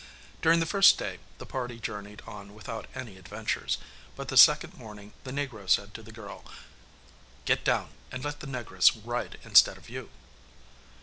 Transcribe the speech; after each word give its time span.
During 0.41 0.59
the 0.59 0.65
first 0.65 0.97
day 0.97 1.19
the 1.37 1.45
party 1.45 1.79
journeyed 1.79 2.23
on 2.25 2.55
without 2.55 2.87
any 2.95 3.19
adventures, 3.19 3.77
but 4.15 4.29
the 4.29 4.35
second 4.35 4.73
morning 4.73 5.13
the 5.25 5.29
negro 5.31 5.69
said 5.69 5.93
to 5.93 6.01
the 6.01 6.11
girl, 6.11 6.43
'Get 7.45 7.63
down, 7.63 7.89
and 8.11 8.25
let 8.25 8.39
the 8.39 8.47
negress 8.47 8.99
ride 9.05 9.37
instead 9.43 9.77
of 9.77 9.91
you. 9.91 10.09